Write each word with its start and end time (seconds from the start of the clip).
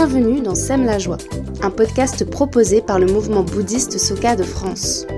Bienvenue 0.00 0.40
dans 0.40 0.54
Sème 0.54 0.84
la 0.84 1.00
joie, 1.00 1.18
un 1.60 1.70
podcast 1.70 2.24
proposé 2.24 2.80
par 2.80 3.00
le 3.00 3.06
mouvement 3.06 3.42
bouddhiste 3.42 3.98
Soka 3.98 4.36
de 4.36 4.44
France. 4.44 5.08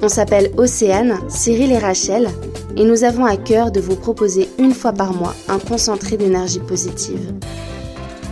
On 0.00 0.08
s'appelle 0.08 0.50
Océane, 0.56 1.18
Cyril 1.28 1.70
et 1.72 1.78
Rachel, 1.78 2.30
et 2.78 2.84
nous 2.84 3.04
avons 3.04 3.26
à 3.26 3.36
cœur 3.36 3.70
de 3.70 3.80
vous 3.80 3.94
proposer 3.94 4.48
une 4.58 4.72
fois 4.72 4.94
par 4.94 5.12
mois 5.12 5.34
un 5.46 5.58
concentré 5.58 6.16
d'énergie 6.16 6.60
positive. 6.60 7.34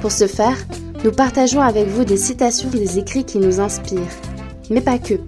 Pour 0.01 0.13
ce 0.13 0.27
faire, 0.27 0.57
nous 1.05 1.13
partageons 1.13 1.61
avec 1.61 1.89
vous 1.89 2.07
des 2.07 2.17
citations 2.17 2.71
des 2.71 2.99
écrits 2.99 3.25
qui 3.25 3.37
nous 3.37 3.61
inspirent, 3.61 4.17
mais 4.71 4.81
pas 4.81 4.99
que. 4.99 5.21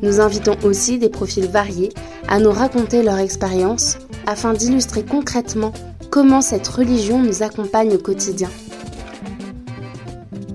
Nous 0.00 0.20
invitons 0.20 0.54
aussi 0.62 1.00
des 1.00 1.08
profils 1.08 1.48
variés 1.48 1.92
à 2.28 2.38
nous 2.38 2.52
raconter 2.52 3.02
leur 3.02 3.18
expérience 3.18 3.98
afin 4.28 4.52
d'illustrer 4.52 5.02
concrètement 5.02 5.72
comment 6.08 6.40
cette 6.40 6.68
religion 6.68 7.18
nous 7.18 7.42
accompagne 7.42 7.94
au 7.94 7.98
quotidien. 7.98 8.48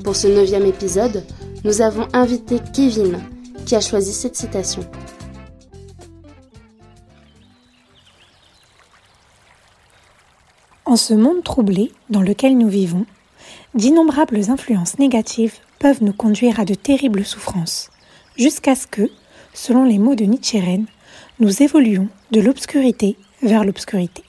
Pour 0.07 0.15
ce 0.15 0.27
neuvième 0.27 0.65
épisode, 0.65 1.21
nous 1.65 1.81
avons 1.81 2.07
invité 2.13 2.59
Kevin, 2.73 3.19
qui 3.65 3.75
a 3.75 3.81
choisi 3.81 4.13
cette 4.13 4.37
citation. 4.37 4.81
En 10.85 10.95
ce 10.95 11.13
monde 11.13 11.43
troublé 11.43 11.91
dans 12.09 12.21
lequel 12.21 12.57
nous 12.57 12.69
vivons, 12.69 13.05
d'innombrables 13.75 14.49
influences 14.49 14.97
négatives 14.97 15.55
peuvent 15.77 16.01
nous 16.01 16.13
conduire 16.13 16.61
à 16.61 16.63
de 16.63 16.73
terribles 16.73 17.25
souffrances, 17.25 17.89
jusqu'à 18.37 18.75
ce 18.75 18.87
que, 18.87 19.11
selon 19.53 19.83
les 19.83 19.97
mots 19.97 20.15
de 20.15 20.23
Nietzsche, 20.23 20.85
nous 21.41 21.61
évoluions 21.61 22.07
de 22.31 22.39
l'obscurité 22.39 23.17
vers 23.43 23.65
l'obscurité. 23.65 24.23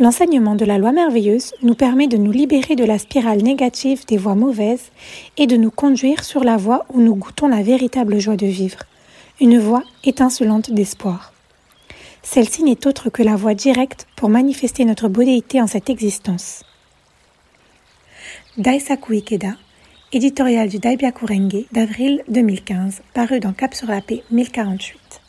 L'enseignement 0.00 0.54
de 0.54 0.64
la 0.64 0.78
loi 0.78 0.92
merveilleuse 0.92 1.52
nous 1.62 1.74
permet 1.74 2.06
de 2.08 2.16
nous 2.16 2.32
libérer 2.32 2.74
de 2.74 2.84
la 2.84 2.98
spirale 2.98 3.42
négative 3.42 4.06
des 4.06 4.16
voies 4.16 4.34
mauvaises 4.34 4.90
et 5.36 5.46
de 5.46 5.58
nous 5.58 5.70
conduire 5.70 6.24
sur 6.24 6.42
la 6.42 6.56
voie 6.56 6.86
où 6.88 7.02
nous 7.02 7.14
goûtons 7.14 7.48
la 7.48 7.62
véritable 7.62 8.18
joie 8.18 8.36
de 8.36 8.46
vivre, 8.46 8.78
une 9.42 9.58
voie 9.58 9.82
étincelante 10.02 10.70
d'espoir. 10.70 11.34
Celle-ci 12.22 12.62
n'est 12.62 12.86
autre 12.86 13.10
que 13.10 13.22
la 13.22 13.36
voie 13.36 13.52
directe 13.52 14.06
pour 14.16 14.30
manifester 14.30 14.86
notre 14.86 15.08
bodhéité 15.08 15.60
en 15.60 15.66
cette 15.66 15.90
existence. 15.90 16.64
Daisaku 18.56 19.16
Ikeda, 19.16 19.52
éditorial 20.12 20.70
du 20.70 20.78
Daibyaku 20.78 21.26
Renge 21.26 21.66
d'avril 21.72 22.22
2015, 22.28 23.02
paru 23.12 23.38
dans 23.38 23.52
Cap 23.52 23.74
sur 23.74 23.88
la 23.88 24.00
paix 24.00 24.22
1048. 24.30 25.19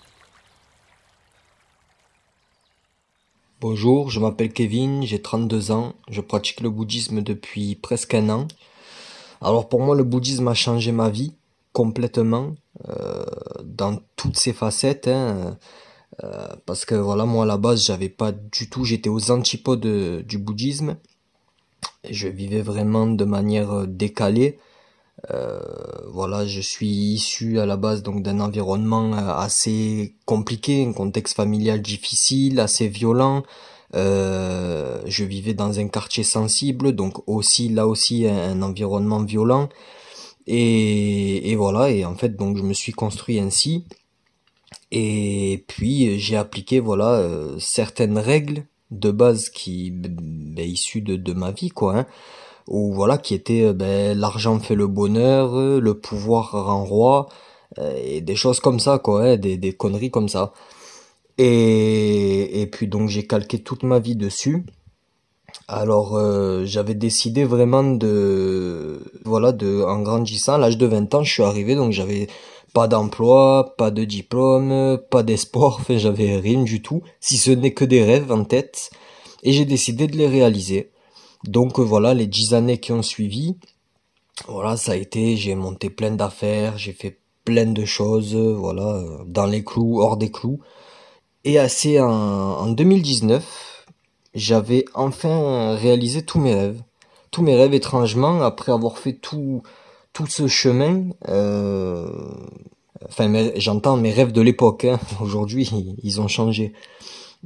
Bonjour, 3.62 4.10
je 4.10 4.20
m'appelle 4.20 4.52
Kevin, 4.52 5.04
j'ai 5.04 5.22
32 5.22 5.70
ans, 5.70 5.94
je 6.10 6.20
pratique 6.20 6.62
le 6.62 6.72
bouddhisme 6.72 7.22
depuis 7.22 7.76
presque 7.76 8.16
un 8.16 8.28
an. 8.30 8.48
Alors 9.40 9.70
pour 9.70 9.82
moi 9.82 9.96
le 9.96 10.04
bouddhisme 10.04 10.48
a 10.48 10.56
changé 10.56 10.92
ma 10.92 11.12
vie 11.12 11.36
complètement 11.72 12.56
euh, 12.90 13.24
dans 13.64 14.00
toutes 14.16 14.36
ses 14.36 14.52
facettes 14.52 15.08
hein, 15.08 15.60
euh, 16.24 16.48
parce 16.66 16.86
que 16.86 16.96
voilà 16.96 17.26
moi 17.26 17.44
à 17.44 17.46
la 17.46 17.58
base 17.58 17.86
j'avais 17.86 18.10
pas 18.10 18.32
du 18.32 18.68
tout 18.68 18.84
j'étais 18.84 19.10
aux 19.10 19.30
antipodes 19.30 20.26
du 20.26 20.40
bouddhisme 20.40 20.98
je 22.10 22.28
vivais 22.30 22.64
vraiment 22.64 23.06
de 23.06 23.26
manière 23.26 23.86
décalée 23.86 24.58
euh, 24.58 24.71
voilà, 26.12 26.46
je 26.46 26.62
suis 26.62 26.88
issu 26.88 27.60
à 27.60 27.66
la 27.66 27.78
base 27.78 28.04
donc 28.04 28.22
d'un 28.22 28.40
environnement 28.40 29.14
euh, 29.14 29.34
assez 29.36 30.16
compliqué, 30.26 30.86
un 30.86 30.94
contexte 30.94 31.36
familial 31.36 31.82
difficile, 31.82 32.60
assez 32.60 32.88
violent. 32.88 33.44
Euh, 33.96 35.02
je 35.06 35.24
vivais 35.24 35.54
dans 35.54 35.80
un 35.80 35.88
quartier 35.88 36.24
sensible, 36.24 36.94
donc 36.94 37.28
aussi 37.28 37.70
là 37.70 37.88
aussi 37.88 38.28
un, 38.28 38.62
environnement 38.62 39.24
violent. 39.24 39.70
Et, 40.48 41.52
et, 41.52 41.56
voilà, 41.56 41.92
et 41.92 42.06
en 42.06 42.16
fait 42.16 42.36
donc 42.36 42.58
je 42.58 42.64
me 42.64 42.74
suis 42.74 42.94
construit 42.94 43.40
ainsi. 43.40 43.86
Et 44.92 45.64
puis 45.68 46.20
j'ai 46.20 46.36
appliqué 46.38 46.80
voilà 46.80 47.14
euh, 47.14 47.58
certaines 47.60 48.18
règles 48.18 48.66
de 48.92 49.12
base 49.12 49.50
qui 49.50 49.92
ben, 49.92 50.60
issues 50.60 51.02
de, 51.02 51.16
de 51.16 51.34
ma 51.34 51.52
vie 51.52 51.70
quoi. 51.70 51.98
Hein 52.00 52.08
ou 52.68 52.94
voilà 52.94 53.18
qui 53.18 53.34
était 53.34 53.64
euh, 53.64 53.74
ben, 53.74 54.18
l'argent 54.18 54.60
fait 54.60 54.76
le 54.76 54.88
bonheur, 54.88 55.58
euh, 55.58 55.80
le 55.80 55.96
pouvoir 55.96 56.52
rend 56.52 56.86
roi 56.86 57.30
euh, 57.80 57.94
et 58.04 58.22
des 58.22 58.36
choses 58.36 58.60
comme 58.60 58.80
ça 58.80 59.00
quoi, 59.00 59.24
hein, 59.24 59.38
des, 59.38 59.74
conneries 59.74 60.12
comme 60.12 60.30
ça. 60.30 60.54
Et, 61.38 62.62
et 62.62 62.68
puis 62.68 62.88
donc 62.88 63.10
j'ai 63.10 63.26
calqué 63.26 63.60
toute 63.60 63.84
ma 63.84 64.00
vie 64.00 64.16
dessus. 64.16 64.66
Alors 65.68 66.20
j'avais 66.66 66.94
décidé 66.96 67.44
vraiment 67.44 67.84
de 67.84 69.02
voilà 69.26 69.52
de 69.52 69.84
en 69.84 70.02
grandissant 70.02 70.54
à 70.56 70.58
l'âge 70.58 70.78
de 70.78 70.86
20 70.86 71.14
ans 71.16 71.24
je 71.24 71.32
suis 71.32 71.44
arrivé 71.44 71.76
donc 71.76 71.92
j'avais 71.92 72.28
pas 72.74 72.88
d'emploi, 72.88 73.76
pas 73.78 73.92
de 73.92 74.04
diplôme, 74.06 74.98
pas 75.10 75.24
d'espoir, 75.24 75.78
enfin 75.80 75.98
j'avais 75.98 76.38
rien 76.38 76.64
du 76.64 76.82
tout 76.82 77.02
si 77.20 77.38
ce 77.38 77.52
n'est 77.52 77.74
que 77.74 77.86
des 77.86 78.04
rêves 78.04 78.32
en 78.32 78.44
tête 78.44 78.92
et 79.44 79.52
j'ai 79.52 79.66
décidé 79.66 80.08
de 80.08 80.18
les 80.18 80.28
réaliser. 80.28 80.91
Donc 81.44 81.80
euh, 81.80 81.84
voilà, 81.84 82.14
les 82.14 82.28
dix 82.28 82.54
années 82.54 82.80
qui 82.80 82.92
ont 82.92 83.02
suivi, 83.02 83.58
voilà, 84.48 84.78
ça 84.78 84.94
a 84.94 84.96
été, 84.96 85.38
j'ai 85.38 85.56
monté 85.56 85.90
plein 85.90 86.12
d'affaires, 86.12 86.78
j'ai 86.78 86.94
fait 86.94 87.20
plein 87.46 87.66
de 87.66 87.86
choses, 87.86 88.36
voilà, 88.36 88.96
euh, 88.96 89.18
dans 89.26 89.46
les 89.46 89.64
clous, 89.64 90.02
hors 90.02 90.18
des 90.18 90.32
clous. 90.32 90.60
Et 91.44 91.58
assez 91.58 92.00
en, 92.00 92.08
en 92.10 92.68
2019, 92.68 93.86
j'avais 94.36 94.86
enfin 94.94 95.76
réalisé 95.76 96.24
tous 96.24 96.40
mes 96.40 96.54
rêves. 96.54 96.82
Tous 97.32 97.42
mes 97.42 97.56
rêves 97.56 97.74
étrangement, 97.74 98.42
après 98.42 98.72
avoir 98.72 98.98
fait 98.98 99.14
tout, 99.14 99.64
tout 100.14 100.28
ce 100.28 100.48
chemin, 100.48 101.06
euh, 101.30 102.10
enfin 103.08 103.52
j'entends 103.56 103.98
mes 103.98 104.12
rêves 104.12 104.32
de 104.32 104.42
l'époque, 104.42 104.86
hein. 104.86 105.00
aujourd'hui 105.22 105.70
ils 106.04 106.22
ont 106.22 106.28
changé. 106.28 106.74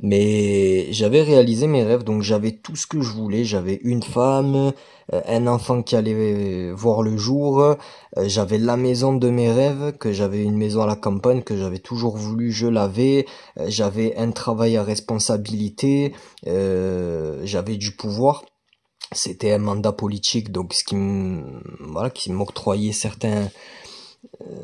Mais 0.01 0.91
j'avais 0.91 1.21
réalisé 1.21 1.67
mes 1.67 1.83
rêves, 1.83 2.03
donc 2.03 2.21
j'avais 2.21 2.51
tout 2.51 2.75
ce 2.75 2.85
que 2.85 3.01
je 3.01 3.11
voulais. 3.11 3.45
J'avais 3.45 3.79
une 3.83 4.03
femme, 4.03 4.73
euh, 5.13 5.21
un 5.27 5.47
enfant 5.47 5.83
qui 5.83 5.95
allait 5.95 6.71
voir 6.73 7.01
le 7.01 7.15
jour. 7.15 7.61
Euh, 7.61 7.75
j'avais 8.25 8.57
la 8.57 8.75
maison 8.77 9.13
de 9.13 9.29
mes 9.29 9.51
rêves, 9.51 9.97
que 9.97 10.11
j'avais 10.11 10.43
une 10.43 10.57
maison 10.57 10.81
à 10.81 10.87
la 10.87 10.95
campagne 10.95 11.43
que 11.43 11.55
j'avais 11.55 11.79
toujours 11.79 12.17
voulu, 12.17 12.51
je 12.51 12.67
l'avais. 12.67 13.25
Euh, 13.59 13.65
j'avais 13.69 14.15
un 14.17 14.31
travail 14.31 14.77
à 14.77 14.83
responsabilité. 14.83 16.13
j'avais 16.45 17.77
du 17.77 17.91
pouvoir. 17.91 18.43
C'était 19.11 19.51
un 19.53 19.59
mandat 19.59 19.91
politique, 19.91 20.51
donc 20.51 20.73
ce 20.73 20.83
qui 20.83 20.95
voilà, 21.79 22.11
m'octroyait 22.29 22.91
certains 22.91 23.43
euh, 23.43 23.47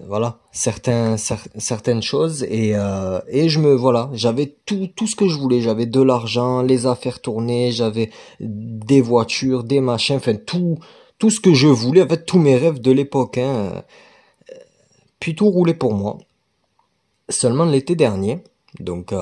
voilà 0.07 0.37
certains 0.51 1.17
certaines 1.17 2.01
choses 2.01 2.43
et 2.43 2.75
euh, 2.75 3.19
et 3.29 3.49
je 3.49 3.59
me 3.59 3.73
voilà 3.73 4.09
j'avais 4.13 4.55
tout 4.65 4.87
tout 4.95 5.07
ce 5.07 5.15
que 5.15 5.27
je 5.27 5.37
voulais. 5.37 5.61
J'avais 5.61 5.85
de 5.85 6.01
l'argent 6.01 6.61
les 6.61 6.85
affaires 6.85 7.19
tournées 7.19 7.71
j'avais 7.71 8.11
des 8.39 9.01
voitures 9.01 9.63
des 9.63 9.79
machins 9.79 10.17
enfin 10.17 10.35
tout 10.35 10.77
tout 11.17 11.29
ce 11.29 11.39
que 11.39 11.53
je 11.53 11.67
voulais 11.67 12.03
en 12.03 12.07
fait 12.07 12.25
tous 12.25 12.39
mes 12.39 12.55
rêves 12.55 12.79
de 12.79 12.91
l'époque 12.91 13.37
hein, 13.37 13.83
puis 15.19 15.35
tout 15.35 15.49
roulait 15.49 15.73
pour 15.73 15.93
moi. 15.93 16.17
Seulement 17.29 17.65
l'été 17.65 17.95
dernier 17.95 18.39
donc 18.79 19.13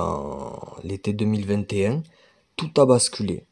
l'été 0.84 1.14
2021 1.14 2.04
tout 2.56 2.72
a 2.78 2.86
basculé. 2.86 3.44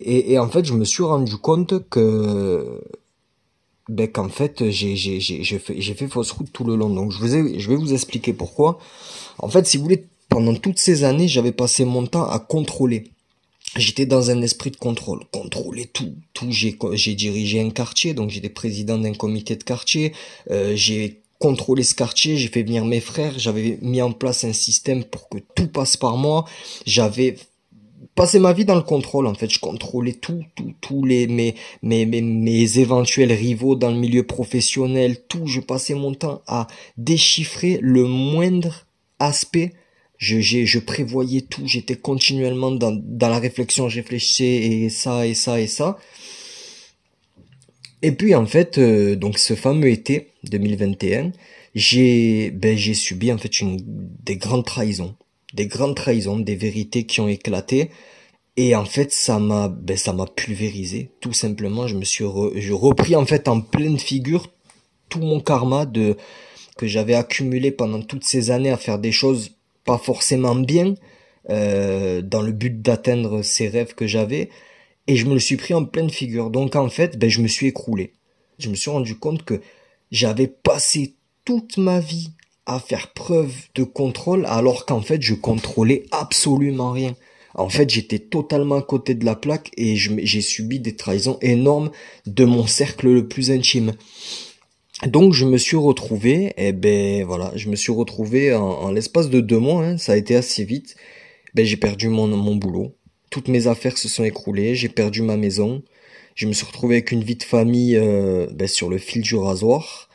Et, 0.00 0.32
et 0.32 0.38
en 0.38 0.48
fait 0.48 0.64
je 0.64 0.74
me 0.74 0.84
suis 0.84 1.02
rendu 1.02 1.36
compte 1.36 1.88
que 1.88 2.82
ben 3.88 4.08
qu'en 4.08 4.28
fait 4.28 4.70
j'ai 4.70 4.96
j'ai 4.96 5.20
j'ai 5.20 5.58
fait 5.58 5.80
j'ai 5.80 5.94
fait 5.94 6.08
fausse 6.08 6.30
route 6.30 6.50
tout 6.52 6.64
le 6.64 6.76
long. 6.76 6.90
Donc 6.90 7.12
je 7.12 7.18
vous 7.18 7.34
ai, 7.34 7.58
je 7.58 7.68
vais 7.68 7.76
vous 7.76 7.92
expliquer 7.92 8.32
pourquoi. 8.32 8.78
En 9.38 9.48
fait, 9.48 9.66
si 9.66 9.76
vous 9.76 9.84
voulez, 9.84 10.06
pendant 10.28 10.54
toutes 10.54 10.78
ces 10.78 11.04
années, 11.04 11.28
j'avais 11.28 11.52
passé 11.52 11.84
mon 11.84 12.06
temps 12.06 12.28
à 12.28 12.38
contrôler. 12.38 13.04
J'étais 13.76 14.06
dans 14.06 14.30
un 14.30 14.40
esprit 14.42 14.70
de 14.70 14.76
contrôle, 14.76 15.24
contrôler 15.32 15.86
tout, 15.86 16.14
tout. 16.32 16.46
J'ai 16.50 16.78
j'ai 16.92 17.14
dirigé 17.14 17.60
un 17.60 17.70
quartier, 17.70 18.14
donc 18.14 18.30
j'étais 18.30 18.48
président 18.48 18.98
d'un 18.98 19.14
comité 19.14 19.56
de 19.56 19.64
quartier. 19.64 20.12
Euh, 20.50 20.76
j'ai 20.76 21.22
contrôlé 21.38 21.82
ce 21.82 21.94
quartier, 21.94 22.36
j'ai 22.36 22.48
fait 22.48 22.62
venir 22.62 22.84
mes 22.84 23.00
frères, 23.00 23.38
j'avais 23.38 23.78
mis 23.82 24.00
en 24.00 24.12
place 24.12 24.44
un 24.44 24.52
système 24.52 25.04
pour 25.04 25.28
que 25.28 25.38
tout 25.54 25.66
passe 25.66 25.96
par 25.96 26.16
moi. 26.16 26.46
J'avais 26.86 27.36
passé 28.14 28.38
ma 28.38 28.52
vie 28.52 28.64
dans 28.64 28.74
le 28.74 28.82
contrôle 28.82 29.26
en 29.26 29.34
fait. 29.34 29.52
Je 29.52 29.58
contrôlais 29.58 30.12
tout 30.12 30.44
tout 30.54 30.74
tous 30.80 31.04
les 31.04 31.26
mes, 31.26 31.54
mes 31.82 32.06
mes 32.06 32.20
mes 32.22 32.78
éventuels 32.78 33.32
rivaux 33.32 33.76
dans 33.76 33.90
le 33.90 33.96
milieu 33.96 34.24
professionnel 34.24 35.18
tout. 35.28 35.46
Je 35.46 35.60
passais 35.60 35.94
mon 35.94 36.14
temps 36.14 36.42
à 36.46 36.66
déchiffrer 36.96 37.78
le 37.82 38.04
moindre 38.04 38.86
aspect. 39.18 39.72
Je 40.18 40.40
je, 40.40 40.64
je 40.64 40.78
prévoyais 40.78 41.42
tout. 41.42 41.62
J'étais 41.66 41.96
continuellement 41.96 42.70
dans 42.70 42.92
dans 42.92 43.28
la 43.28 43.38
réflexion. 43.38 43.88
Je 43.88 43.96
réfléchissais 43.96 44.44
et 44.44 44.88
ça 44.88 45.26
et 45.26 45.34
ça 45.34 45.60
et 45.60 45.66
ça. 45.66 45.98
Et 48.02 48.12
puis 48.12 48.34
en 48.34 48.46
fait 48.46 48.78
euh, 48.78 49.16
donc 49.16 49.38
ce 49.38 49.54
fameux 49.54 49.88
été 49.88 50.28
2021 50.44 51.32
j'ai 51.74 52.50
ben 52.50 52.76
j'ai 52.76 52.94
subi 52.94 53.32
en 53.32 53.38
fait 53.38 53.60
une 53.60 53.78
des 54.24 54.36
grandes 54.36 54.64
trahisons 54.64 55.16
des 55.54 55.66
grandes 55.66 55.96
trahisons, 55.96 56.38
des 56.38 56.56
vérités 56.56 57.04
qui 57.04 57.20
ont 57.20 57.28
éclaté. 57.28 57.90
Et 58.56 58.76
en 58.76 58.84
fait, 58.84 59.12
ça 59.12 59.38
m'a, 59.38 59.68
ben, 59.68 59.96
ça 59.96 60.12
m'a 60.12 60.26
pulvérisé, 60.26 61.10
tout 61.20 61.32
simplement. 61.32 61.86
Je 61.86 61.96
me 61.96 62.04
suis 62.04 62.24
je 62.56 62.72
repris 62.72 63.16
en 63.16 63.24
fait 63.26 63.48
en 63.48 63.60
pleine 63.60 63.98
figure 63.98 64.50
tout 65.08 65.20
mon 65.20 65.40
karma 65.40 65.86
de 65.86 66.16
que 66.76 66.86
j'avais 66.86 67.14
accumulé 67.14 67.70
pendant 67.70 68.02
toutes 68.02 68.24
ces 68.24 68.50
années 68.50 68.70
à 68.70 68.76
faire 68.76 68.98
des 68.98 69.12
choses 69.12 69.52
pas 69.84 69.98
forcément 69.98 70.54
bien, 70.56 70.94
euh, 71.50 72.22
dans 72.22 72.42
le 72.42 72.52
but 72.52 72.82
d'atteindre 72.82 73.42
ces 73.42 73.68
rêves 73.68 73.94
que 73.94 74.06
j'avais, 74.06 74.50
et 75.06 75.16
je 75.16 75.26
me 75.26 75.34
le 75.34 75.40
suis 75.40 75.56
pris 75.56 75.74
en 75.74 75.84
pleine 75.84 76.10
figure. 76.10 76.50
Donc 76.50 76.74
en 76.74 76.88
fait, 76.88 77.18
ben, 77.18 77.30
je 77.30 77.40
me 77.42 77.48
suis 77.48 77.68
écroulé. 77.68 78.12
Je 78.58 78.70
me 78.70 78.74
suis 78.74 78.90
rendu 78.90 79.16
compte 79.16 79.44
que 79.44 79.60
j'avais 80.10 80.46
passé 80.46 81.14
toute 81.44 81.76
ma 81.76 82.00
vie 82.00 82.30
à 82.66 82.80
faire 82.80 83.12
preuve 83.12 83.52
de 83.74 83.84
contrôle 83.84 84.46
alors 84.46 84.86
qu'en 84.86 85.00
fait 85.00 85.22
je 85.22 85.34
contrôlais 85.34 86.04
absolument 86.10 86.92
rien. 86.92 87.14
En 87.54 87.68
fait, 87.68 87.88
j'étais 87.88 88.18
totalement 88.18 88.76
à 88.76 88.82
côté 88.82 89.14
de 89.14 89.24
la 89.24 89.36
plaque 89.36 89.70
et 89.76 89.94
j'ai 89.94 90.40
subi 90.40 90.80
des 90.80 90.96
trahisons 90.96 91.38
énormes 91.40 91.90
de 92.26 92.44
mon 92.44 92.66
cercle 92.66 93.08
le 93.08 93.28
plus 93.28 93.52
intime. 93.52 93.92
Donc 95.06 95.34
je 95.34 95.44
me 95.44 95.56
suis 95.56 95.76
retrouvé, 95.76 96.46
et 96.56 96.68
eh 96.68 96.72
ben 96.72 97.24
voilà, 97.24 97.52
je 97.54 97.68
me 97.68 97.76
suis 97.76 97.92
retrouvé 97.92 98.54
en, 98.54 98.90
l'espace 98.90 99.28
de 99.28 99.40
deux 99.40 99.58
mois, 99.58 99.84
hein, 99.84 99.98
ça 99.98 100.12
a 100.12 100.16
été 100.16 100.34
assez 100.34 100.64
vite. 100.64 100.96
Ben 101.54 101.64
j'ai 101.64 101.76
perdu 101.76 102.08
mon, 102.08 102.26
mon 102.26 102.56
boulot, 102.56 102.94
toutes 103.30 103.48
mes 103.48 103.66
affaires 103.66 103.98
se 103.98 104.08
sont 104.08 104.24
écroulées, 104.24 104.74
j'ai 104.74 104.88
perdu 104.88 105.22
ma 105.22 105.36
maison, 105.36 105.82
je 106.34 106.46
me 106.46 106.52
suis 106.52 106.66
retrouvé 106.66 106.96
avec 106.96 107.12
une 107.12 107.22
vie 107.22 107.36
de 107.36 107.42
famille 107.42 107.96
euh, 107.96 108.46
ben, 108.52 108.66
sur 108.66 108.88
le 108.88 108.98
fil 108.98 109.22
du 109.22 109.36
rasoir. 109.36 110.08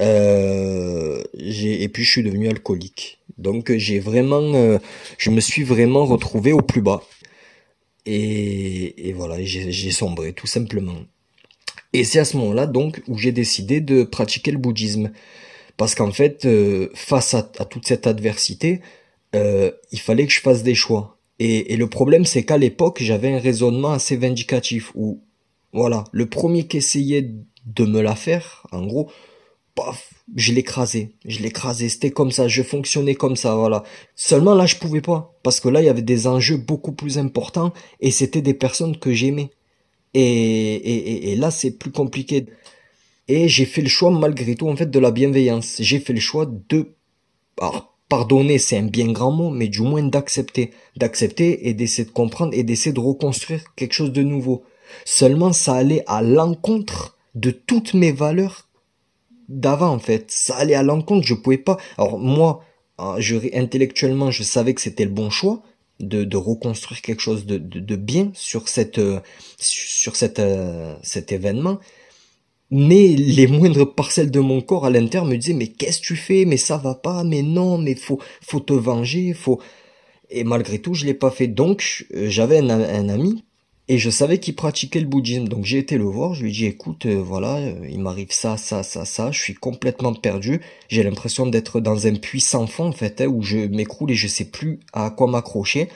Euh, 0.00 1.22
et 1.34 1.88
puis 1.88 2.04
je 2.04 2.10
suis 2.10 2.22
devenu 2.22 2.48
alcoolique. 2.48 3.18
Donc 3.38 3.72
j'ai 3.76 3.98
vraiment, 3.98 4.54
euh, 4.54 4.78
je 5.18 5.30
me 5.30 5.40
suis 5.40 5.64
vraiment 5.64 6.04
retrouvé 6.04 6.52
au 6.52 6.60
plus 6.60 6.82
bas. 6.82 7.02
Et, 8.06 9.14
voilà, 9.16 9.42
j'ai 9.42 9.90
sombré 9.90 10.34
tout 10.34 10.46
simplement. 10.46 10.96
Et 11.94 12.04
c'est 12.04 12.18
à 12.18 12.24
ce 12.24 12.36
moment-là 12.36 12.66
donc 12.66 13.02
où 13.08 13.16
j'ai 13.16 13.32
décidé 13.32 13.80
de 13.80 14.02
pratiquer 14.02 14.50
le 14.50 14.58
bouddhisme. 14.58 15.10
Parce 15.76 15.94
qu'en 15.94 16.12
fait, 16.12 16.44
euh, 16.44 16.90
face 16.94 17.34
à, 17.34 17.42
toute 17.42 17.86
cette 17.86 18.06
adversité, 18.06 18.80
il 19.32 19.98
fallait 19.98 20.26
que 20.26 20.32
je 20.32 20.40
fasse 20.40 20.62
des 20.62 20.74
choix. 20.74 21.18
Et, 21.40 21.72
et 21.72 21.76
le 21.76 21.88
problème, 21.88 22.24
c'est 22.24 22.44
qu'à 22.44 22.58
l'époque, 22.58 22.98
j'avais 23.00 23.32
un 23.32 23.40
raisonnement 23.40 23.92
assez 23.92 24.16
vindicatif 24.16 24.92
où, 24.94 25.20
voilà, 25.72 26.04
le 26.12 26.26
premier 26.26 26.68
qui 26.68 26.76
essayait 26.76 27.30
de 27.66 27.84
me 27.84 28.00
la 28.00 28.14
faire, 28.14 28.64
en 28.70 28.86
gros, 28.86 29.10
paf, 29.74 30.14
je 30.36 30.52
l'écrasais, 30.52 31.10
je 31.24 31.40
l'écrasais, 31.40 31.88
c'était 31.88 32.10
comme 32.10 32.30
ça, 32.30 32.48
je 32.48 32.62
fonctionnais 32.62 33.14
comme 33.14 33.36
ça, 33.36 33.54
voilà. 33.54 33.82
Seulement 34.14 34.54
là, 34.54 34.66
je 34.66 34.76
pouvais 34.76 35.00
pas, 35.00 35.34
parce 35.42 35.60
que 35.60 35.68
là, 35.68 35.80
il 35.82 35.86
y 35.86 35.88
avait 35.88 36.02
des 36.02 36.26
enjeux 36.26 36.56
beaucoup 36.56 36.92
plus 36.92 37.18
importants, 37.18 37.72
et 38.00 38.10
c'était 38.10 38.42
des 38.42 38.54
personnes 38.54 38.96
que 38.96 39.12
j'aimais. 39.12 39.50
Et, 40.14 40.74
et, 40.74 41.32
et, 41.32 41.36
là, 41.36 41.50
c'est 41.50 41.72
plus 41.72 41.90
compliqué. 41.90 42.46
Et 43.26 43.48
j'ai 43.48 43.64
fait 43.64 43.82
le 43.82 43.88
choix, 43.88 44.10
malgré 44.10 44.54
tout, 44.54 44.68
en 44.68 44.76
fait, 44.76 44.90
de 44.90 44.98
la 44.98 45.10
bienveillance. 45.10 45.76
J'ai 45.80 45.98
fait 45.98 46.12
le 46.12 46.20
choix 46.20 46.46
de, 46.46 46.94
alors, 47.60 47.96
pardonner, 48.08 48.58
c'est 48.58 48.76
un 48.76 48.84
bien 48.86 49.10
grand 49.10 49.32
mot, 49.32 49.50
mais 49.50 49.66
du 49.66 49.80
moins 49.80 50.04
d'accepter. 50.04 50.70
D'accepter 50.96 51.68
et 51.68 51.74
d'essayer 51.74 52.04
de 52.04 52.12
comprendre 52.12 52.54
et 52.54 52.62
d'essayer 52.62 52.92
de 52.92 53.00
reconstruire 53.00 53.74
quelque 53.74 53.92
chose 53.92 54.12
de 54.12 54.22
nouveau. 54.22 54.62
Seulement, 55.04 55.52
ça 55.52 55.74
allait 55.74 56.04
à 56.06 56.22
l'encontre 56.22 57.16
de 57.34 57.50
toutes 57.50 57.94
mes 57.94 58.12
valeurs 58.12 58.68
d'avant 59.48 59.90
en 59.92 59.98
fait. 59.98 60.30
Ça 60.30 60.56
allait 60.56 60.74
à 60.74 60.82
l'encontre, 60.82 61.26
je 61.26 61.34
pouvais 61.34 61.58
pas. 61.58 61.76
Alors 61.98 62.18
moi, 62.18 62.64
hein, 62.98 63.16
je, 63.18 63.36
intellectuellement, 63.56 64.30
je 64.30 64.42
savais 64.42 64.74
que 64.74 64.80
c'était 64.80 65.04
le 65.04 65.10
bon 65.10 65.30
choix 65.30 65.62
de, 66.00 66.24
de 66.24 66.36
reconstruire 66.36 67.02
quelque 67.02 67.20
chose 67.20 67.46
de, 67.46 67.58
de, 67.58 67.80
de 67.80 67.96
bien 67.96 68.30
sur 68.34 68.68
cette 68.68 68.98
euh, 68.98 69.20
sur 69.58 70.16
cette 70.16 70.38
euh, 70.40 70.96
cet 71.02 71.32
événement. 71.32 71.78
Mais 72.70 73.08
les 73.08 73.46
moindres 73.46 73.94
parcelles 73.94 74.30
de 74.30 74.40
mon 74.40 74.60
corps 74.60 74.86
à 74.86 74.90
l'intérieur 74.90 75.26
me 75.26 75.36
disaient 75.36 75.54
mais 75.54 75.68
qu'est-ce 75.68 76.00
que 76.00 76.06
tu 76.06 76.16
fais? 76.16 76.44
Mais 76.44 76.56
ça 76.56 76.76
va 76.76 76.94
pas 76.94 77.22
mais 77.24 77.42
non 77.42 77.78
mais 77.78 77.94
faut 77.94 78.20
faut 78.42 78.60
te 78.60 78.72
venger 78.72 79.34
faut 79.34 79.60
et 80.30 80.44
malgré 80.44 80.80
tout 80.80 80.94
je 80.94 81.06
l'ai 81.06 81.14
pas 81.14 81.30
fait 81.30 81.48
donc 81.48 82.06
euh, 82.14 82.28
j'avais 82.30 82.58
un, 82.58 82.70
un 82.70 83.08
ami 83.08 83.44
et 83.88 83.98
je 83.98 84.08
savais 84.08 84.38
qu'il 84.38 84.54
pratiquait 84.54 85.00
le 85.00 85.06
bouddhisme, 85.06 85.46
donc 85.46 85.64
j'ai 85.64 85.78
été 85.78 85.98
le 85.98 86.04
voir, 86.04 86.32
je 86.32 86.42
lui 86.42 86.50
ai 86.50 86.52
dit 86.52 86.66
écoute, 86.66 87.04
euh, 87.04 87.22
voilà, 87.22 87.56
euh, 87.56 87.86
il 87.90 88.00
m'arrive 88.00 88.32
ça, 88.32 88.56
ça, 88.56 88.82
ça, 88.82 89.04
ça, 89.04 89.30
je 89.30 89.38
suis 89.38 89.54
complètement 89.54 90.14
perdu, 90.14 90.62
j'ai 90.88 91.02
l'impression 91.02 91.46
d'être 91.46 91.80
dans 91.80 92.06
un 92.06 92.14
puits 92.14 92.40
sans 92.40 92.66
fond 92.66 92.86
en 92.86 92.92
fait, 92.92 93.20
hein, 93.20 93.26
où 93.26 93.42
je 93.42 93.58
m'écroule 93.58 94.10
et 94.12 94.14
je 94.14 94.26
sais 94.26 94.46
plus 94.46 94.80
à 94.94 95.10
quoi 95.10 95.26
m'accrocher, 95.26 95.88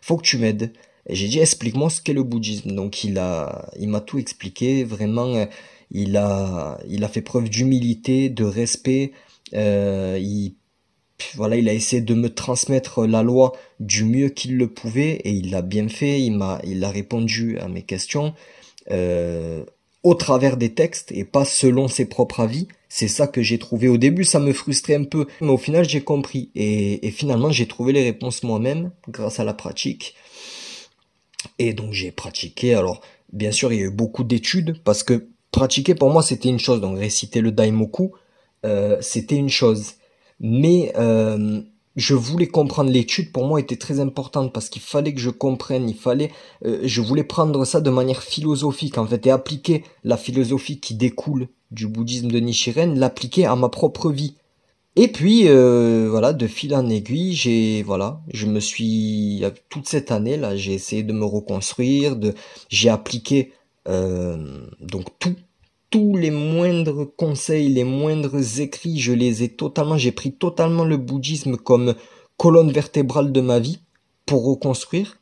faut 0.00 0.16
que 0.16 0.22
tu 0.24 0.38
m'aides. 0.38 0.72
Et 1.06 1.14
j'ai 1.14 1.28
dit 1.28 1.40
explique-moi 1.40 1.90
ce 1.90 2.00
qu'est 2.00 2.14
le 2.14 2.22
bouddhisme. 2.22 2.74
Donc 2.74 3.04
il 3.04 3.18
a, 3.18 3.70
il 3.78 3.88
m'a 3.90 4.00
tout 4.00 4.18
expliqué, 4.18 4.84
vraiment, 4.84 5.34
euh, 5.34 5.46
il 5.90 6.16
a, 6.16 6.78
il 6.88 7.04
a 7.04 7.08
fait 7.08 7.22
preuve 7.22 7.50
d'humilité, 7.50 8.30
de 8.30 8.44
respect, 8.44 9.12
il 9.52 10.54
voilà, 11.36 11.56
il 11.56 11.68
a 11.68 11.72
essayé 11.72 12.02
de 12.02 12.14
me 12.14 12.28
transmettre 12.28 13.06
la 13.06 13.22
loi 13.22 13.52
du 13.80 14.04
mieux 14.04 14.28
qu'il 14.28 14.56
le 14.56 14.68
pouvait 14.68 15.20
et 15.24 15.30
il 15.30 15.50
l'a 15.50 15.62
bien 15.62 15.88
fait. 15.88 16.20
Il 16.20 16.84
a 16.84 16.90
répondu 16.90 17.58
à 17.58 17.68
mes 17.68 17.82
questions 17.82 18.34
euh, 18.90 19.64
au 20.02 20.14
travers 20.14 20.56
des 20.56 20.74
textes 20.74 21.12
et 21.12 21.24
pas 21.24 21.44
selon 21.44 21.88
ses 21.88 22.06
propres 22.06 22.40
avis. 22.40 22.68
C'est 22.88 23.08
ça 23.08 23.26
que 23.26 23.42
j'ai 23.42 23.58
trouvé 23.58 23.88
au 23.88 23.96
début, 23.96 24.24
ça 24.24 24.38
me 24.38 24.52
frustrait 24.52 24.94
un 24.94 25.04
peu, 25.04 25.26
mais 25.40 25.48
au 25.48 25.56
final 25.56 25.88
j'ai 25.88 26.02
compris 26.02 26.50
et, 26.54 27.04
et 27.06 27.10
finalement 27.10 27.50
j'ai 27.50 27.66
trouvé 27.66 27.92
les 27.92 28.04
réponses 28.04 28.44
moi-même 28.44 28.92
grâce 29.08 29.40
à 29.40 29.44
la 29.44 29.54
pratique. 29.54 30.14
Et 31.58 31.72
donc 31.72 31.92
j'ai 31.92 32.12
pratiqué. 32.12 32.74
Alors 32.74 33.00
bien 33.32 33.50
sûr 33.50 33.72
il 33.72 33.80
y 33.80 33.82
a 33.82 33.86
eu 33.86 33.90
beaucoup 33.90 34.24
d'études 34.24 34.80
parce 34.84 35.02
que 35.02 35.28
pratiquer 35.50 35.94
pour 35.94 36.10
moi 36.10 36.22
c'était 36.22 36.50
une 36.50 36.60
chose. 36.60 36.80
Donc 36.80 36.98
réciter 36.98 37.40
le 37.40 37.50
daimoku 37.50 38.12
euh, 38.64 38.98
c'était 39.00 39.36
une 39.36 39.50
chose 39.50 39.94
mais 40.40 40.92
euh, 40.96 41.60
je 41.96 42.14
voulais 42.14 42.46
comprendre 42.46 42.90
l'étude 42.90 43.32
pour 43.32 43.46
moi 43.46 43.60
était 43.60 43.76
très 43.76 44.00
importante 44.00 44.52
parce 44.52 44.68
qu'il 44.68 44.82
fallait 44.82 45.14
que 45.14 45.20
je 45.20 45.30
comprenne, 45.30 45.88
il 45.88 45.96
fallait, 45.96 46.30
euh, 46.64 46.80
je 46.84 47.00
voulais 47.00 47.24
prendre 47.24 47.64
ça 47.64 47.80
de 47.80 47.90
manière 47.90 48.22
philosophique 48.22 48.98
en 48.98 49.06
fait 49.06 49.26
et 49.26 49.30
appliquer 49.30 49.84
la 50.02 50.16
philosophie 50.16 50.80
qui 50.80 50.94
découle 50.94 51.48
du 51.70 51.86
bouddhisme 51.86 52.28
de 52.28 52.38
Nichiren, 52.38 52.98
l'appliquer 52.98 53.46
à 53.46 53.56
ma 53.56 53.68
propre 53.68 54.10
vie. 54.10 54.34
Et 54.96 55.08
puis 55.08 55.48
euh, 55.48 56.08
voilà, 56.08 56.32
de 56.32 56.46
fil 56.46 56.74
en 56.74 56.88
aiguille, 56.88 57.34
j'ai 57.34 57.82
voilà, 57.82 58.20
je 58.32 58.46
me 58.46 58.60
suis 58.60 59.42
toute 59.68 59.88
cette 59.88 60.12
année 60.12 60.36
là, 60.36 60.54
j'ai 60.56 60.74
essayé 60.74 61.02
de 61.02 61.12
me 61.12 61.24
reconstruire, 61.24 62.16
de 62.16 62.34
j'ai 62.68 62.88
appliqué 62.88 63.52
donc 63.86 65.06
tout 65.18 65.36
tous 65.94 66.16
les 66.16 66.32
moindres 66.32 67.06
conseils, 67.16 67.68
les 67.68 67.84
moindres 67.84 68.60
écrits, 68.60 68.98
je 68.98 69.12
les 69.12 69.44
ai 69.44 69.48
totalement, 69.48 69.96
j'ai 69.96 70.10
pris 70.10 70.32
totalement 70.32 70.84
le 70.84 70.96
bouddhisme 70.96 71.56
comme 71.56 71.94
colonne 72.36 72.72
vertébrale 72.72 73.30
de 73.30 73.40
ma 73.40 73.60
vie 73.60 73.78
pour 74.26 74.44
reconstruire. 74.44 75.20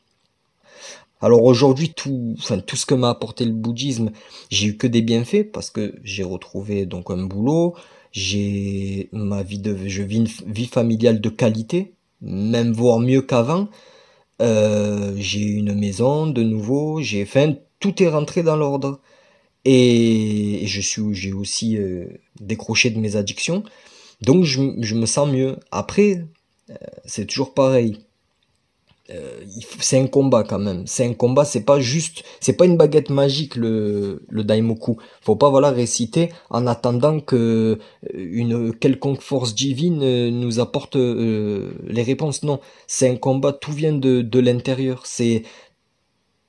Alors 1.21 1.43
aujourd'hui, 1.43 1.93
tout, 1.93 2.33
enfin, 2.39 2.57
tout 2.57 2.75
ce 2.75 2.87
que 2.87 2.95
m'a 2.95 3.11
apporté 3.11 3.45
le 3.45 3.51
bouddhisme, 3.51 4.09
j'ai 4.49 4.69
eu 4.69 4.75
que 4.75 4.87
des 4.87 5.03
bienfaits 5.03 5.51
parce 5.53 5.69
que 5.69 5.93
j'ai 6.03 6.23
retrouvé 6.23 6.87
donc 6.87 7.11
un 7.11 7.23
boulot, 7.23 7.75
j'ai 8.11 9.09
ma 9.11 9.43
vie 9.43 9.59
de, 9.59 9.77
je 9.85 10.01
vis 10.01 10.17
une 10.17 10.51
vie 10.51 10.65
familiale 10.65 11.21
de 11.21 11.29
qualité, 11.29 11.93
même 12.19 12.73
voire 12.73 12.97
mieux 12.97 13.21
qu'avant. 13.21 13.67
Euh, 14.41 15.13
j'ai 15.17 15.43
une 15.43 15.75
maison 15.75 16.25
de 16.25 16.41
nouveau, 16.41 16.99
j'ai, 16.99 17.21
enfin, 17.21 17.53
tout 17.79 18.01
est 18.01 18.09
rentré 18.09 18.41
dans 18.41 18.55
l'ordre 18.55 19.01
et, 19.65 20.63
je 20.65 20.81
suis 20.81 21.13
j'ai 21.13 21.33
aussi 21.33 21.77
euh, 21.77 22.05
décroché 22.39 22.89
de 22.89 22.99
mes 22.99 23.15
addictions. 23.15 23.63
Donc 24.21 24.43
je, 24.43 24.61
je 24.79 24.95
me 24.95 25.05
sens 25.05 25.29
mieux. 25.29 25.57
Après 25.71 26.25
euh, 26.69 26.75
c'est 27.05 27.25
toujours 27.25 27.53
pareil. 27.53 27.99
Euh, 29.09 29.43
c'est 29.79 29.99
un 29.99 30.07
combat 30.07 30.43
quand 30.43 30.59
même. 30.59 30.87
C'est 30.87 31.05
un 31.05 31.13
combat 31.13 31.43
c'est 31.45 31.63
pas 31.65 31.79
juste 31.79 32.23
c'est 32.39 32.53
pas 32.53 32.65
une 32.65 32.77
baguette 32.77 33.09
magique 33.09 33.55
le 33.55 34.23
le 34.29 34.43
daimoku. 34.43 34.97
Faut 35.21 35.35
pas 35.35 35.49
voilà 35.49 35.71
réciter 35.71 36.29
en 36.49 36.67
attendant 36.67 37.19
que 37.19 37.79
une 38.13 38.73
quelconque 38.73 39.21
force 39.21 39.55
divine 39.55 40.29
nous 40.29 40.59
apporte 40.59 40.95
les 40.95 42.03
réponses. 42.03 42.43
Non. 42.43 42.59
C'est 42.87 43.09
un 43.09 43.17
combat 43.17 43.51
tout 43.53 43.73
vient 43.73 43.93
de 43.93 44.21
de 44.21 44.39
l'intérieur. 44.39 45.05
C'est 45.05 45.43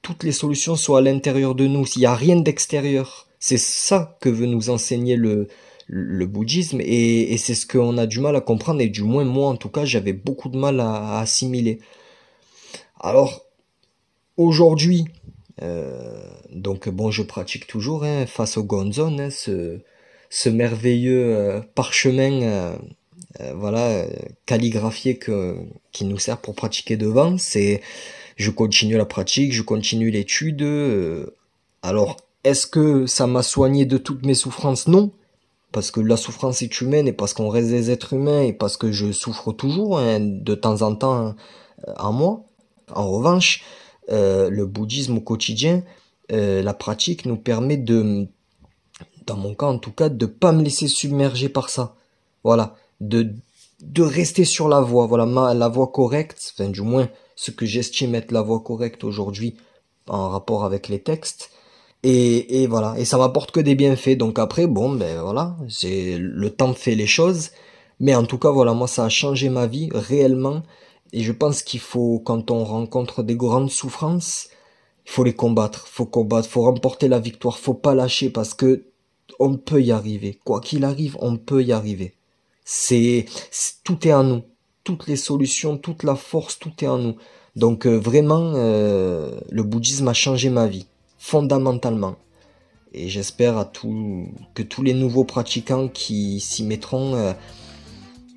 toutes 0.05 0.23
les 0.23 0.33
solutions 0.33 0.77
soient 0.77 0.99
à 0.99 1.03
l'intérieur 1.03 1.55
de 1.57 1.67
nous, 1.67 1.87
s'il 1.87 2.01
n'y 2.01 2.07
a 2.07 2.15
rien 2.15 2.37
d'extérieur. 2.37 3.27
C'est 3.41 3.59
ça 3.59 4.17
que 4.21 4.29
veut 4.29 4.47
nous 4.47 4.69
enseigner 4.69 5.17
le, 5.17 5.49
bouddhisme 6.27 6.81
et, 6.83 7.37
c'est 7.39 7.55
ce 7.55 7.67
qu'on 7.67 7.97
a 7.99 8.07
du 8.07 8.21
mal 8.21 8.37
à 8.37 8.41
comprendre 8.41 8.81
et 8.83 8.89
du 8.89 9.03
moins 9.03 9.25
moi 9.25 9.49
en 9.49 9.57
tout 9.57 9.69
cas 9.69 9.85
j'avais 9.85 10.13
beaucoup 10.13 10.49
de 10.51 10.59
mal 10.59 10.79
à, 10.81 11.19
assimiler. 11.19 11.81
Alors 13.01 13.47
aujourd'hui, 14.37 15.07
euh, 15.63 16.29
donc 16.53 16.89
bon 16.89 17.11
je 17.11 17.23
pratique 17.23 17.67
toujours 17.67 18.05
hein, 18.05 18.27
face 18.27 18.57
au 18.59 18.63
gonzon, 18.63 19.19
hein, 19.19 19.31
ce, 19.31 19.81
ce 20.29 20.49
merveilleux 20.51 21.35
euh, 21.35 21.61
parchemin 21.75 22.43
euh, 22.43 22.77
voilà 23.55 24.05
calligraphié 24.47 25.19
que, 25.19 25.57
qui 25.93 26.05
nous 26.05 26.19
sert 26.19 26.39
pour 26.39 26.55
pratiquer 26.55 26.97
devant, 26.97 27.37
c'est 27.39 27.83
je 28.37 28.51
continue 28.51 28.97
la 28.97 29.05
pratique, 29.05 29.53
je 29.53 29.63
continue 29.63 30.11
l'étude. 30.11 30.63
Euh, 30.63 31.27
alors, 31.83 32.17
est-ce 32.43 32.67
que 32.67 33.07
ça 33.07 33.27
m'a 33.27 33.43
soigné 33.43 33.87
de 33.87 33.99
toutes 33.99 34.25
mes 34.25 34.35
souffrances? 34.35 34.89
Non. 34.89 35.13
Parce 35.73 35.91
que 35.91 36.01
la 36.01 36.17
souffrance 36.17 36.63
est 36.63 36.81
humaine 36.81 37.09
et 37.09 37.13
parce 37.13 37.35
qu'on 37.35 37.49
reste 37.49 37.69
des 37.69 37.91
êtres 37.91 38.13
humains 38.13 38.43
et 38.43 38.53
parce 38.53 38.77
que 38.77 38.93
je 38.93 39.11
souffre 39.13 39.53
toujours 39.53 39.99
hein, 39.99 40.21
de 40.21 40.55
temps 40.55 40.83
en 40.83 40.95
temps 40.95 41.35
euh, 41.89 41.93
en 41.99 42.13
moi. 42.13 42.45
En 42.93 43.11
revanche, 43.11 43.65
euh, 44.11 44.51
le 44.51 44.67
bouddhisme 44.67 45.19
au 45.19 45.21
quotidien, 45.21 45.83
la 46.31 46.75
pratique 46.75 47.27
nous 47.27 47.37
permet 47.37 47.77
de, 47.77 48.27
dans 49.27 49.37
mon 49.37 49.55
cas 49.55 49.67
en 49.67 49.79
tout 49.79 49.93
cas, 49.93 50.09
de 50.09 50.27
pas 50.27 50.53
me 50.53 50.63
laisser 50.63 50.89
submerger 50.89 51.49
par 51.49 51.71
ça. 51.71 51.97
Voilà, 52.45 52.77
de 53.09 53.35
de 53.81 54.03
rester 54.03 54.45
sur 54.45 54.69
la 54.69 54.81
voie, 54.81 55.07
voilà 55.07 55.27
la 55.55 55.69
voie 55.69 55.89
correcte, 55.89 56.53
enfin 56.55 56.71
du 56.71 56.81
moins 56.81 57.09
ce 57.37 57.51
que 57.51 57.67
j'estime 57.67 58.15
être 58.15 58.33
la 58.33 58.43
voie 58.43 58.61
correcte 58.61 59.05
aujourd'hui 59.05 59.57
en 60.09 60.29
rapport 60.31 60.65
avec 60.65 60.89
les 60.89 61.01
textes. 61.01 61.51
Et, 62.03 62.63
et 62.63 62.67
voilà, 62.67 62.95
et 62.99 63.05
ça 63.05 63.19
m'apporte 63.19 63.51
que 63.51 63.61
des 63.61 63.75
bienfaits. 63.75 64.17
Donc 64.17 64.39
après, 64.39 64.67
bon, 64.67 64.93
ben 64.95 65.21
voilà, 65.23 65.57
c'est 65.69 66.19
le 66.19 66.51
temps 66.51 66.75
fait 66.75 66.95
les 66.95 67.07
choses. 67.07 67.51
Mais 68.01 68.15
en 68.15 68.25
tout 68.25 68.39
cas, 68.39 68.51
voilà, 68.51 68.75
moi 68.75 68.89
ça 68.89 69.05
a 69.05 69.09
changé 69.09 69.49
ma 69.49 69.67
vie 69.67 69.89
réellement. 69.93 70.63
Et 71.13 71.23
je 71.23 71.33
pense 71.33 71.63
qu'il 71.63 71.81
faut, 71.81 72.21
quand 72.25 72.51
on 72.51 72.65
rencontre 72.65 73.23
des 73.23 73.37
grandes 73.37 73.71
souffrances, 73.71 74.49
il 75.07 75.13
faut 75.13 75.25
les 75.25 75.35
combattre, 75.35 75.87
faut 75.89 76.07
combattre, 76.07 76.49
faut 76.49 76.63
remporter 76.63 77.09
la 77.09 77.21
victoire, 77.21 77.59
faut 77.59 77.75
pas 77.75 77.95
lâcher 77.95 78.31
parce 78.31 78.55
que 78.55 78.85
on 79.39 79.57
peut 79.57 79.83
y 79.83 79.93
arriver. 79.93 80.39
Quoi 80.45 80.61
qu'il 80.61 80.85
arrive, 80.85 81.17
on 81.21 81.37
peut 81.37 81.63
y 81.63 81.73
arriver. 81.73 82.15
C'est 82.65 83.27
tout 83.85 84.09
est 84.09 84.15
en 84.15 84.25
nous, 84.25 84.43
toutes 84.85 85.07
les 85.07 85.17
solutions, 85.17 85.77
toute 85.77 86.03
la 86.03 86.15
force, 86.15 86.59
tout 86.59 86.73
est 86.81 86.89
en 86.89 86.99
nous. 86.99 87.17
Donc 87.57 87.87
euh, 87.87 87.97
vraiment, 87.97 88.55
euh, 88.57 89.39
le 89.51 89.63
bouddhisme 89.63 90.09
a 90.09 90.15
changé 90.15 90.49
ma 90.49 90.67
vie 90.67 90.87
fondamentalement. 91.19 92.17
Et 92.95 93.09
j'espère 93.09 93.59
à 93.59 93.65
tout, 93.65 94.29
que 94.55 94.63
tous 94.63 94.83
les 94.83 94.95
nouveaux 94.95 95.25
pratiquants 95.25 95.89
qui 95.89 96.41
s'y 96.41 96.65
mettront 96.65 97.15
euh, 97.15 97.33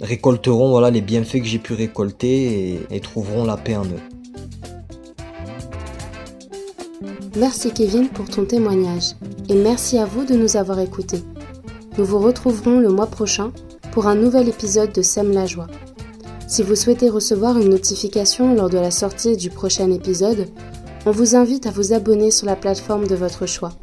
récolteront 0.01 0.71
voilà 0.71 0.91
les 0.91 1.01
bienfaits 1.01 1.39
que 1.39 1.45
j'ai 1.45 1.59
pu 1.59 1.73
récolter 1.73 2.73
et, 2.73 2.79
et 2.89 2.99
trouveront 2.99 3.45
la 3.45 3.55
paix 3.55 3.77
en 3.77 3.85
eux. 3.85 4.01
Merci 7.37 7.71
Kevin 7.71 8.09
pour 8.09 8.27
ton 8.29 8.45
témoignage 8.45 9.13
et 9.47 9.55
merci 9.55 9.99
à 9.99 10.05
vous 10.05 10.25
de 10.25 10.35
nous 10.35 10.57
avoir 10.57 10.79
écoutés. 10.79 11.21
Nous 11.97 12.05
vous 12.05 12.19
retrouverons 12.19 12.79
le 12.79 12.89
mois 12.89 13.07
prochain 13.07 13.51
pour 13.91 14.07
un 14.07 14.15
nouvel 14.15 14.49
épisode 14.49 14.91
de 14.91 15.01
Sème 15.01 15.31
la 15.31 15.45
joie. 15.45 15.67
Si 16.47 16.63
vous 16.63 16.75
souhaitez 16.75 17.09
recevoir 17.09 17.57
une 17.57 17.69
notification 17.69 18.55
lors 18.55 18.69
de 18.69 18.77
la 18.77 18.91
sortie 18.91 19.35
du 19.35 19.49
prochain 19.49 19.91
épisode, 19.91 20.47
on 21.05 21.11
vous 21.11 21.35
invite 21.35 21.65
à 21.67 21.71
vous 21.71 21.93
abonner 21.93 22.31
sur 22.31 22.45
la 22.45 22.55
plateforme 22.55 23.07
de 23.07 23.15
votre 23.15 23.45
choix. 23.45 23.73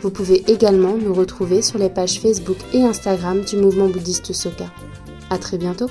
Vous 0.00 0.10
pouvez 0.10 0.44
également 0.50 0.96
nous 0.96 1.14
retrouver 1.14 1.62
sur 1.62 1.78
les 1.78 1.90
pages 1.90 2.20
Facebook 2.20 2.58
et 2.72 2.82
Instagram 2.82 3.42
du 3.42 3.56
mouvement 3.56 3.88
bouddhiste 3.88 4.32
Soka. 4.32 4.66
À 5.30 5.38
très 5.38 5.58
bientôt! 5.58 5.88